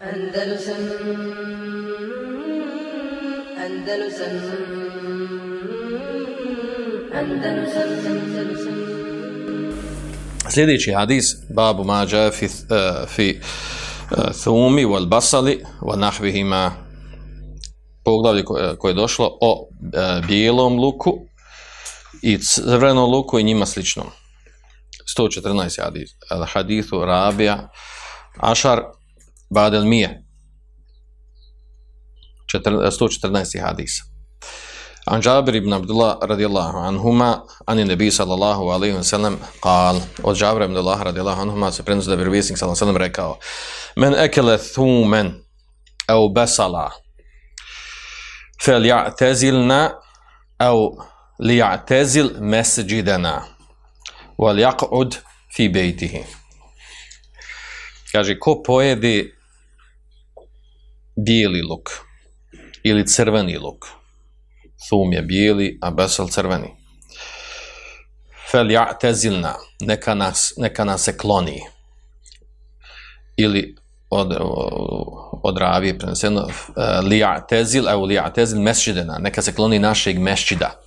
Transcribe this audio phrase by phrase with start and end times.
[0.00, 0.76] Andalusam
[3.64, 4.34] Andalusam
[7.14, 8.80] Andalusam Andalusam
[10.50, 11.24] Sljedeći hadis,
[11.54, 16.72] babu mađa fi, uh, fi uh, thumi wal basali wa nahvihima
[18.04, 21.12] poglavlje koje, koje je došlo o uh, bijelom luku
[22.22, 24.06] i crvenom luku i njima sličnom.
[25.18, 26.10] 114 hadis.
[26.46, 27.68] Hadithu rabija
[28.36, 28.99] ašar
[29.50, 30.22] badel mije.
[32.52, 34.02] 114 hadisa.
[35.06, 40.62] An Jabir ibn Abdullah radijallahu anhuma, ani nebi sallallahu alaihi wa sallam, kal, od Jabir
[40.62, 43.38] ibn Abdullah radijallahu anhuma se prenosi da bi vjerovjesnik sallallahu alaihi wa sallam rekao,
[43.96, 45.32] men ekele thumen
[46.08, 46.90] au besala,
[48.64, 49.90] fel ja'tezilna
[50.58, 50.98] au
[51.38, 53.42] li ja'tezil mesđidena,
[54.38, 55.16] wal jaq'ud
[55.56, 56.24] fi bejtihi.
[58.12, 59.32] Kaže, ko pojedi
[61.16, 61.90] bijeli luk
[62.82, 63.86] ili crveni luk,
[64.88, 66.76] thum je bijeli, a besel crveni.
[68.50, 71.60] Fel ja'tezilna, neka nas, neka nas se kloni.
[73.36, 73.76] Ili
[74.10, 74.36] od,
[75.42, 80.80] od ravije preneseno, eh, li ja'tezil, evo li ja'tezil mesđidena, neka se kloni našeg mesčida.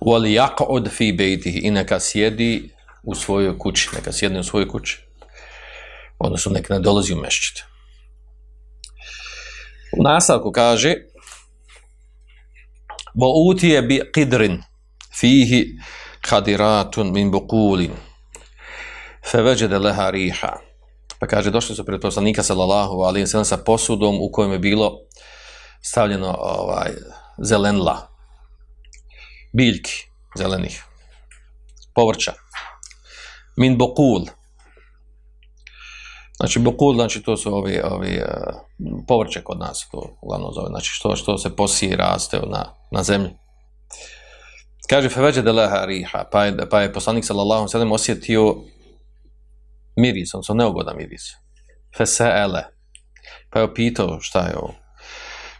[0.00, 2.70] Wal yaq'ud fi baytihi i neka sjedi
[3.02, 4.98] u svojoj kući, neka sjedne u svojoj kući.
[6.18, 7.71] Odnosno neka ne dolazi u mešćid.
[9.98, 10.94] U nastavku kaže
[13.14, 14.62] Bo utije bi qidrin
[15.20, 15.66] fihi
[16.20, 17.92] kadiratun min bukulin
[19.30, 20.52] feveđede leha riha.
[21.18, 24.98] Pa kaže, došli su pred poslanika sallallahu alim sallam sa posudom u kojem je bilo
[25.82, 26.90] stavljeno ovaj,
[27.42, 28.08] zelenla,
[29.52, 29.92] biljki
[30.38, 30.84] zelenih,
[31.94, 32.32] povrća.
[33.56, 34.26] Min bokul.
[36.36, 40.90] Znači, bukul, znači, to su ovi, ovi uh, povrće kod nas, to uglavnom zove, znači,
[40.92, 43.30] što, što se posije raste na, na zemlji.
[44.90, 48.56] Kaže, feveđe de leha riha, pa je, pa je poslanik sallallahu sallam osjetio
[49.96, 51.22] miris, on su neugodan miris.
[51.96, 52.62] Feseele.
[53.50, 54.74] Pa je opitao šta je ovo.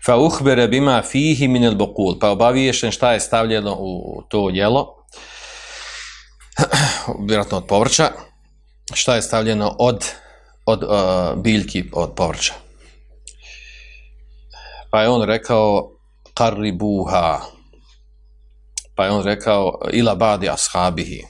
[0.06, 5.06] Fa uhbere bima fihi min el bukul, Pa obaviješen šta je stavljeno u to jelo.
[7.28, 8.10] Vjerojatno od povrća.
[8.94, 10.04] Šta je stavljeno od,
[10.66, 12.54] od uh, biljki od povrća.
[14.90, 15.90] Pa je on rekao
[16.34, 17.40] karibuha.
[18.94, 21.22] Pa je on rekao ila badi ashabihi.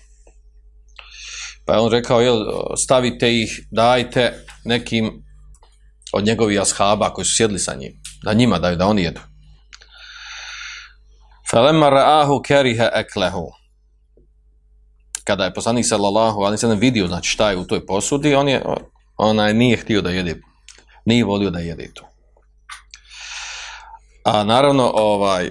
[1.67, 2.45] Pa je on rekao, jel,
[2.77, 5.25] stavite ih, dajte nekim
[6.13, 7.93] od njegovih ashaba koji su sjedli sa njim,
[8.25, 9.21] da njima daju, da oni jedu.
[11.51, 13.51] Falema ra'ahu kerihe eklehu.
[15.25, 18.63] Kada je poslanik sallallahu alaihi sallam vidio, znači šta je u toj posudi, on je,
[19.25, 20.41] onaj nije htio da jede,
[21.05, 22.09] nije volio da jede to.
[24.25, 25.51] A naravno, ovaj,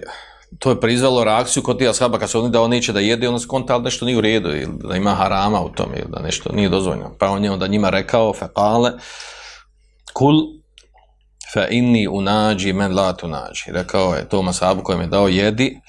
[0.60, 3.28] to je prizvalo reakciju kod tih ashaba kad su oni da on neće da jede,
[3.28, 6.22] onda skonta ali nešto nije u redu, ili da ima harama u tome, ili da
[6.22, 7.16] nešto nije dozvoljeno.
[7.20, 8.92] Pa on je onda njima rekao, fekale,
[10.14, 10.36] kul
[11.54, 13.64] fe inni unađi men la tunađi.
[13.68, 15.80] Rekao je tom ashabu kojem je dao jedi,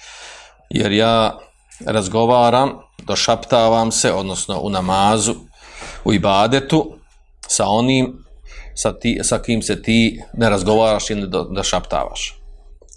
[0.71, 1.39] jer ja
[1.87, 2.73] razgovaram,
[3.07, 5.35] došaptavam se, odnosno u namazu,
[6.05, 6.99] u ibadetu,
[7.53, 8.25] sa onim
[8.75, 12.43] sa, ti, sa kim se ti ne razgovaraš ili došaptavaš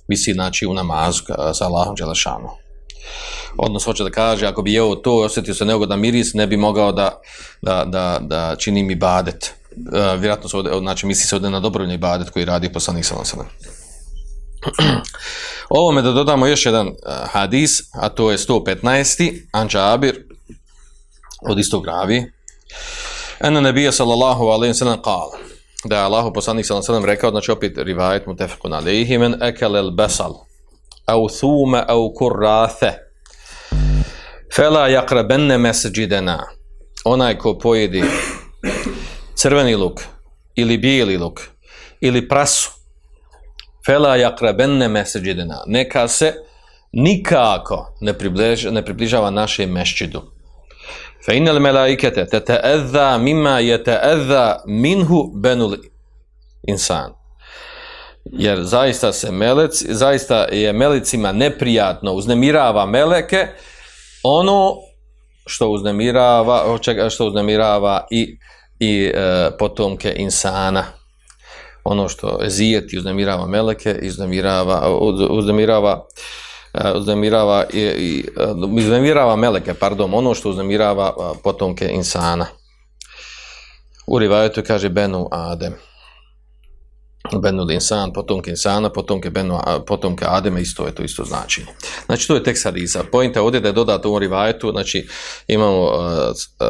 [0.08, 1.24] misli znači u namazu
[1.54, 2.50] sa Allahom Đelešanu.
[3.58, 6.58] Odnosno hoće da kaže, ako bi jeo to, i osjetio se neugodan miris, ne bi
[6.58, 7.22] mogao da,
[7.62, 9.54] da, da, da čini mi badet.
[9.76, 13.26] Uh, vjerojatno se ovdje, znači misli se ovdje na dobrovni badet koji radi poslanik sallam
[13.26, 13.48] sallam.
[15.70, 16.94] Ovome da dodamo još jedan uh,
[17.32, 19.42] hadis, a to je 115.
[19.52, 20.24] Anđabir
[21.50, 22.32] od istog ravi.
[23.46, 25.38] Ena nebija sallallahu alaihi sallam kala
[25.84, 29.44] da je Allahu poslanik sallallahu alaihi wa sallam rekao znači opet rivajet mutafekun alaihi, men
[29.44, 30.34] akala el besal,
[31.06, 32.94] au thuma au kurrathe,
[34.56, 36.40] fala yaqrabanna masjidana
[37.06, 38.04] onaj ko pojedi
[39.36, 40.02] crveni luk
[40.56, 41.42] ili bijeli luk
[42.02, 42.72] ili prasu
[43.86, 46.34] fala yaqrabanna masjidana neka se
[46.92, 50.35] nikako ne približava, ne približava našem mešćidu
[51.26, 55.78] Fa innal malaikata tata'adha mimma yata'adha minhu banul
[56.68, 57.14] insan.
[58.26, 63.48] Jer zaista se melec, zaista je melicima neprijatno uznemirava meleke
[64.24, 64.76] ono
[65.46, 66.78] što uznemirava,
[67.10, 68.38] što uznemirava i
[68.80, 70.84] i e, potomke insana.
[71.84, 74.98] Ono što zijeti uznemirava meleke, uznemirava
[75.30, 76.06] uznemirava
[76.78, 82.46] E, uznemirava i, i e, uznemirava meleke, pardon, ono što uznemirava e, potomke insana.
[84.08, 85.74] U rivajetu kaže Benu Adem.
[87.42, 91.68] Benu Linsan, potomke Insana, potomke, Benu, potomke Ademe, isto je to isto značenje.
[92.06, 93.04] Znači, to je tekst hadisa.
[93.12, 95.08] Pojenta ovdje da je dodato u ovom rivajetu, znači,
[95.48, 96.68] imamo uh, uh,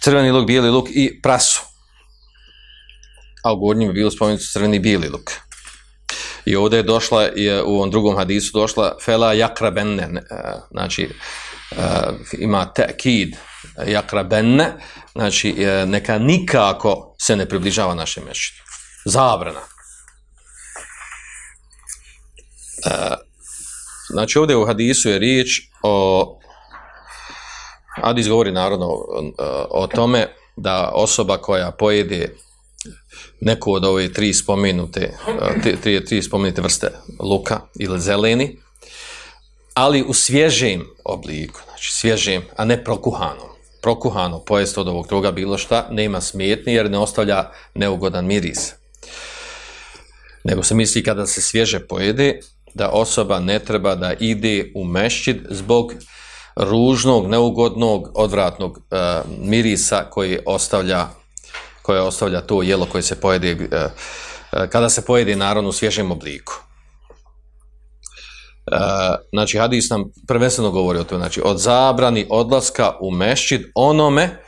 [0.00, 1.62] crveni luk, bijeli luk i prasu.
[3.44, 5.30] A u gornjim je bilo spomenuto crveni bijeli luk.
[6.44, 10.20] I ovdje je došla, je, u ovom drugom hadisu došla fela jakrabenne, e,
[10.70, 11.76] znači, e,
[12.38, 13.36] ima tekid
[13.86, 14.72] jakrabenne,
[15.12, 18.60] znači, e, neka nikako se ne približava našem mešćinu.
[19.04, 19.60] zabrana.
[22.86, 23.16] E,
[24.08, 26.36] znači ovdje u hadisu je riječ o
[28.02, 29.32] Hadis govori narodno o,
[29.70, 30.26] o tome
[30.56, 32.36] da osoba koja pojede
[33.40, 35.12] neko od ove tri spomenute
[35.82, 36.90] tri, tri spomenute vrste
[37.20, 38.58] luka ili zeleni
[39.74, 43.50] ali u svježem obliku znači svježem, a ne prokuhanom
[43.82, 48.72] prokuhano pojest od ovog toga bilo šta nema smetni jer ne ostavlja neugodan miris.
[50.44, 52.40] Nego se misli kada se svježe pojede,
[52.74, 55.94] da osoba ne treba da ide u mešćid zbog
[56.56, 58.96] ružnog, neugodnog, odvratnog e,
[59.38, 61.08] mirisa koji ostavlja
[61.90, 63.56] koje ostavlja to jelo koje se pojede eh,
[64.52, 66.52] eh, kada se pojede naravno u svježem obliku.
[68.72, 68.76] Uh,
[69.32, 74.42] znači hadis nam prvenstveno govori o tome, znači od zabrani odlaska u mešćid onome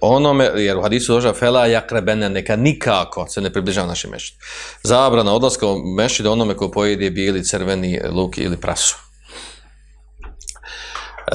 [0.00, 4.38] onome, jer u hadisu dođa fela jakrebene, neka nikako se ne približava našem mešćidu.
[4.82, 8.96] Zabrana odlaska u mešćidu onome ko pojede bijeli, crveni luk ili prasu.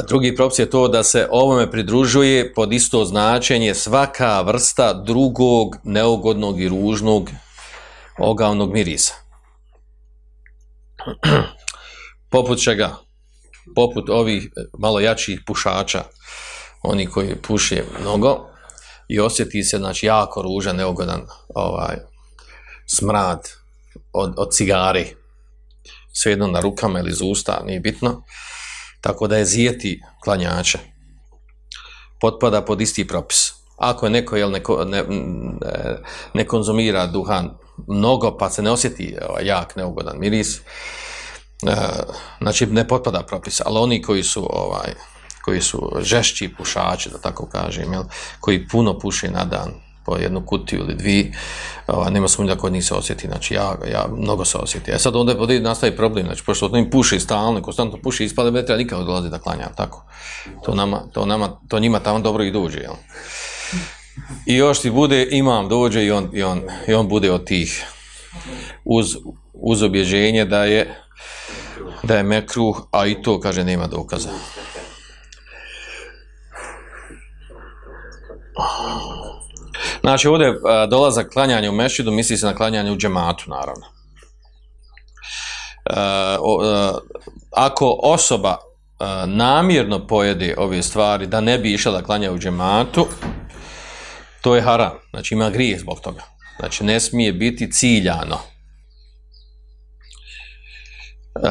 [0.07, 6.61] Drugi propis je to da se ovome pridružuje pod isto značenje svaka vrsta drugog neugodnog
[6.61, 7.29] i ružnog
[8.17, 9.13] ogavnog mirisa.
[12.31, 12.95] Poput čega?
[13.75, 16.03] Poput ovih eh, malo jačih pušača,
[16.81, 18.49] oni koji puše mnogo
[19.07, 21.21] i osjeti se znači jako ružan, neugodan
[21.55, 21.97] ovaj
[22.87, 23.49] smrad
[24.13, 25.15] od, od cigari
[26.13, 28.23] svejedno na rukama ili iz usta, nije bitno
[29.01, 30.79] tako da je zijeti klanjača
[32.21, 33.53] potpada pod isti propis.
[33.77, 35.97] Ako je neko jel, neko, ne, e,
[36.33, 37.57] ne konzumira duhan
[37.87, 40.61] mnogo pa se ne osjeti ovaj, jak, neugodan miris e,
[42.41, 43.61] znači ne potpada propis.
[43.65, 44.93] Ali oni koji su ovaj
[45.45, 48.03] koji su žešći pušači, da tako kažem, jel,
[48.39, 51.33] koji puno puše na dan jednu kutiju ili dvi,
[51.87, 54.91] ova, nema sumnja kod njih se osjeti, znači ja, ja mnogo se osjeti.
[54.91, 58.51] E sad onda je nastavi problem, znači pošto od njim puši stalno, konstantno puši, ispada
[58.51, 60.05] ne treba nikad dolazi da klanja, tako.
[60.65, 62.93] To, nama, to, nama, to njima tamo dobro i dođe, jel.
[64.45, 67.85] I još ti bude, imam, dođe i on, i on, i on bude od tih
[68.85, 69.15] uz,
[69.53, 70.95] uz obježenje da je
[72.03, 74.29] da je mekruh, a i to, kaže, nema dokaza.
[80.01, 80.53] Znači, ovdje e,
[80.89, 83.85] dolazak klanjanja u mešidu, misli se na klanjanje u džematu, naravno.
[85.85, 86.91] E, o, e,
[87.51, 93.07] ako osoba e, namjerno pojede ove stvari da ne bi išla da klanja u džematu,
[94.41, 94.91] to je haram.
[95.09, 96.21] Znači, ima grijeh zbog toga.
[96.59, 98.37] Znači, ne smije biti ciljano.
[101.35, 101.49] E,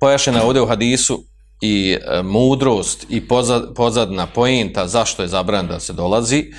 [0.00, 1.24] pojašena ovdje u hadisu
[1.60, 6.52] i e, mudrost i pozad, pozadna pojenta zašto je zabran da se dolazi,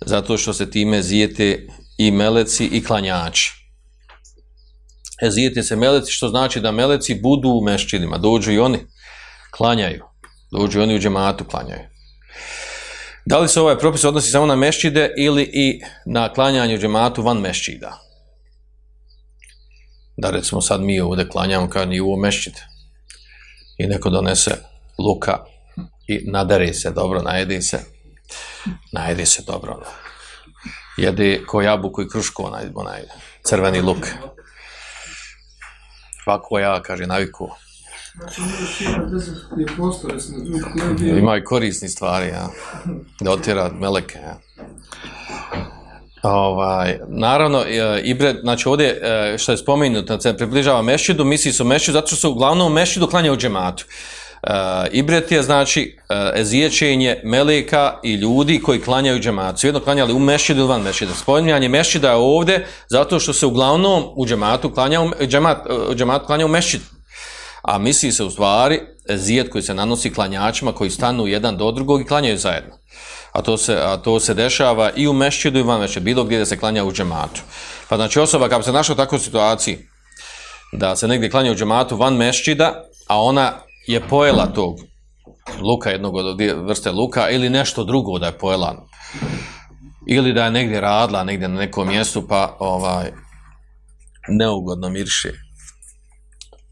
[0.00, 1.66] zato što se time zijete
[1.98, 3.52] i meleci i klanjači.
[5.22, 8.78] E, zijete se meleci, što znači da meleci budu u mešćinima, dođu i oni,
[9.50, 10.04] klanjaju,
[10.52, 11.88] dođu i oni u džematu, klanjaju.
[13.26, 17.22] Da li se ovaj propis odnosi samo na mešćide ili i na klanjanje u džematu
[17.22, 17.98] van mešćida?
[20.16, 22.66] Da recimo sad mi ovdje klanjamo kao ni u mešćide
[23.78, 24.56] i neko donese
[24.98, 25.44] luka
[26.08, 27.95] i nadari se dobro, najedi se,
[28.92, 29.72] najedi se dobro.
[29.72, 29.86] Ono.
[30.96, 33.02] Jede ko jabuku i krušku, onaj, onaj
[33.44, 34.06] crveni luk.
[36.26, 37.50] Ovako ja, kaže, naviku.
[41.18, 42.48] Ima i korisni stvari, ja.
[43.20, 44.38] Da otira meleke, ja.
[46.22, 51.52] Ovaj, naravno, e, Ibre, znači ovdje e, što je spomenuto, da se približava mešidu, misli
[51.52, 53.84] su mešidu, zato što se uglavnom mešidu klanja u džematu.
[54.42, 54.52] Uh,
[54.92, 59.58] ibret je znači uh, eziječenje meleka i ljudi koji klanjaju džematu.
[59.58, 61.14] Svijedno klanjali u mešidu ili van mešida.
[61.14, 66.26] Spominjanje mešida je ovdje zato što se uglavnom u džematu klanja u, džemat, e, u
[66.26, 66.84] klanja u mešidu.
[67.62, 72.00] A misli se u stvari ezijet koji se nanosi klanjačima koji stanu jedan do drugog
[72.00, 72.76] i klanjaju zajedno
[73.36, 76.38] a to se, a to se dešava i u mešćidu i van mešćidu, bilo gdje
[76.38, 77.40] da se klanja u džematu.
[77.88, 79.78] Pa znači osoba kada se našla u takvoj situaciji
[80.72, 83.52] da se negdje klanja u džematu van mešćida, a ona
[83.86, 84.76] je pojela tog
[85.62, 88.86] luka, jednog od vrste luka, ili nešto drugo da je pojela,
[90.06, 93.12] ili da je negdje radila, negdje na nekom mjestu, pa ovaj,
[94.28, 95.32] neugodno mirše.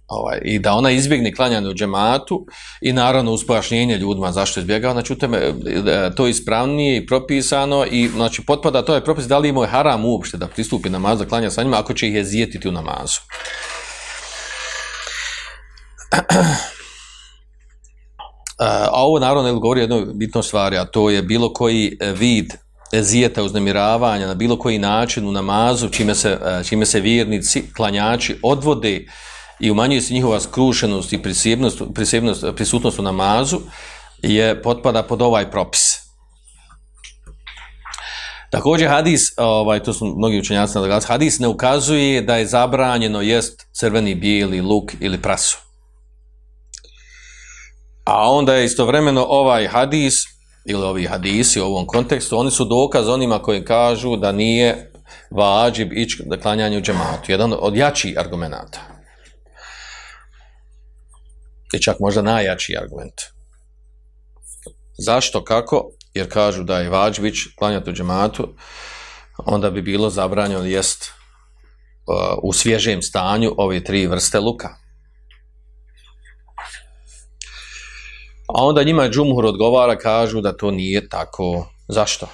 [0.07, 2.47] Ovaj, I da ona izbjegne klanjanje u džematu
[2.81, 5.53] i naravno uz pojašnjenje ljudima zašto izbjegava, znači u teme, e,
[6.17, 9.71] to je ispravnije i propisano i znači potpada to je propis da li imao je
[9.71, 12.73] haram uopšte da pristupi namaz da klanja sa njima ako će ih je zijetiti u
[12.73, 13.21] namazu.
[18.59, 22.13] E, a ovo naravno ne govori jednoj bitnoj stvari, a to je bilo koji e,
[22.13, 22.53] vid
[22.93, 28.39] ezijeta, uznemiravanja na bilo koji način u namazu, čime se, e, čime se vjernici, klanjači
[28.43, 29.07] odvode
[29.61, 33.61] i umanjuje se njihova skrušenost i prisebnost, prisebnost, prisutnost u namazu,
[34.23, 36.05] je potpada pod ovaj propis.
[38.51, 43.67] Također hadis, ovaj, to su mnogi učenjaci nadaglasili, hadis ne ukazuje da je zabranjeno jest
[43.73, 45.64] crveni, bijeli, luk ili prasu.
[48.05, 50.15] A onda je istovremeno ovaj hadis,
[50.65, 54.91] ili ovi hadisi u ovom kontekstu, oni su dokaz onima koji kažu da nije
[55.31, 57.33] vađib ići da klanjanje u džematu.
[57.33, 58.81] Jedan od jačih argumenta.
[61.73, 63.21] I čak možda najjači argument.
[64.99, 65.91] Zašto, kako?
[66.15, 68.49] Jer kažu da je vađib ići klanjati u džematu,
[69.39, 71.05] onda bi bilo zabranjeno jest
[72.07, 74.84] uh, u svježem stanju ove tri vrste luka.
[78.49, 81.67] A onda njima džumhur odgovara, kažu da to nije tako.
[81.89, 82.29] Zašto?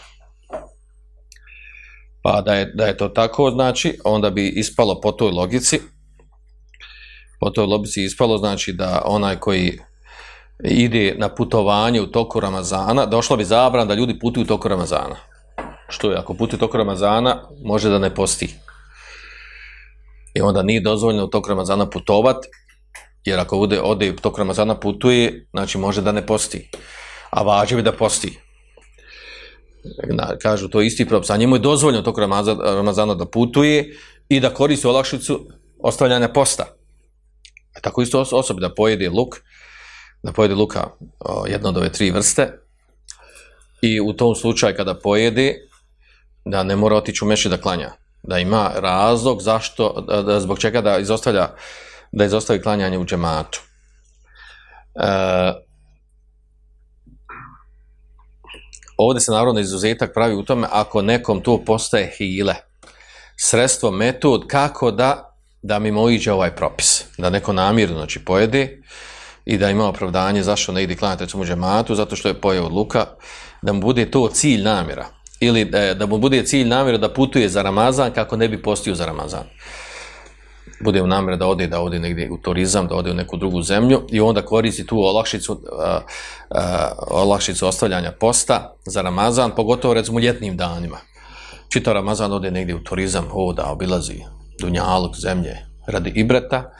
[2.22, 5.80] Pa da je, da je to tako, znači, onda bi ispalo po toj logici,
[7.40, 9.78] po toj logici ispalo, znači, da onaj koji
[10.64, 15.16] ide na putovanje u toku Ramazana, došla bi zabran da ljudi putuju u toku Ramazana.
[15.88, 18.54] Što je, ako putuju u toku Ramazana, može da ne posti.
[20.34, 22.48] I onda nije dozvoljeno u toku Ramazana putovati,
[23.24, 26.70] Jer ako ode, ode tog Ramazana putuje, znači može da ne posti.
[27.30, 28.38] A vađe bi da posti.
[30.08, 31.30] Na, kažu, to je isti propis.
[31.30, 33.96] A njemu je dozvoljeno tog Ramazana, Ramazana da putuje
[34.28, 35.46] i da koristi olakšicu
[35.78, 36.64] ostavljanja posta.
[37.76, 39.36] A tako isto osobi da pojede luk,
[40.22, 42.52] da pojede luka o, jedno od ove tri vrste
[43.82, 45.54] i u tom slučaju kada pojede,
[46.44, 47.92] da ne mora otići u meši da klanja.
[48.22, 51.48] Da ima razlog zašto, da, da, zbog čega da izostavlja
[52.12, 53.60] da izostavi klanjanje u džematu.
[54.94, 55.52] E,
[58.96, 62.54] ovdje se naravno izuzetak pravi u tome ako nekom to postaje hile,
[63.36, 65.30] sredstvo, metod, kako da
[65.62, 67.04] da mi mojiđe ovaj propis.
[67.18, 68.82] Da neko namirno znači, pojede
[69.44, 72.66] i da ima opravdanje zašto ne ide klanjati recimo u džematu, zato što je pojeo
[72.66, 73.06] od luka,
[73.62, 75.06] da mu bude to cilj namjera.
[75.40, 78.94] Ili da, da mu bude cilj namjera da putuje za Ramazan kako ne bi postio
[78.94, 79.44] za Ramazan
[80.80, 83.62] bude u namere da ode da ode negdje u turizam, da ode u neku drugu
[83.62, 85.58] zemlju i onda koristi tu olakšicu, uh,
[86.50, 86.60] uh,
[87.10, 90.98] olakšicu ostavljanja posta za Ramazan, pogotovo recimo ljetnim danima.
[91.68, 94.20] Čito Ramazan ode negdje u turizam, hoda, obilazi
[94.60, 95.56] Dunjalog, zemlje,
[95.86, 96.70] radi Ibreta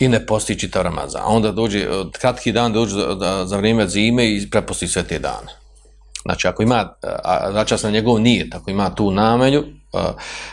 [0.00, 1.22] i ne posti čitav Ramazan.
[1.24, 1.86] A onda dođe,
[2.20, 5.58] kratki dan dođe za, za vrijeme zime i preposti sve te dane.
[6.22, 6.88] Znači, ako ima,
[7.50, 9.64] znači, na njegov nije, tako ima tu namelju,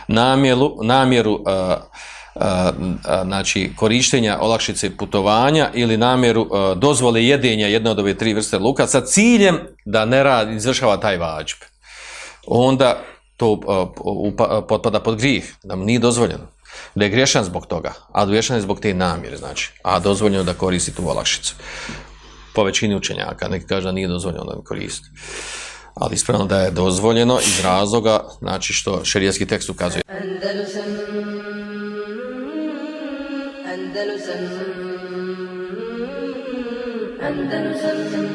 [0.08, 1.44] namjeru, namjeru
[3.24, 9.00] znači korištenja olakšice putovanja ili namjeru dozvole jedenja jedne od ove tri vrste luka sa
[9.00, 11.56] ciljem da ne radi, izvršava taj vađb.
[12.46, 13.02] Onda
[13.36, 13.60] to
[14.68, 16.46] potpada pod grijeh, da mu nije dozvoljeno.
[16.94, 20.54] Da je grešan zbog toga, a grešan je zbog te namjere, znači, a dozvoljeno da
[20.54, 21.54] koristi tu olakšicu.
[22.54, 25.08] Po većini učenjaka, neki kaže da nije dozvoljeno da koristi.
[25.94, 30.02] Ali ispravno da je dozvoljeno iz razloga, znači što šerijski tekst ukazuje.
[30.08, 31.55] Andalusam
[33.96, 34.42] Andalusam.
[37.26, 38.25] Andalusam.